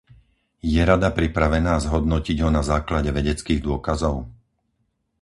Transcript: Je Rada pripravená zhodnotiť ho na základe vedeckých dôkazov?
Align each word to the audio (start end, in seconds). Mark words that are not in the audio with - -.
Je 0.71 0.81
Rada 0.89 1.09
pripravená 1.19 1.73
zhodnotiť 1.85 2.37
ho 2.41 2.49
na 2.57 2.63
základe 2.71 3.09
vedeckých 3.19 3.61
dôkazov? 3.67 4.15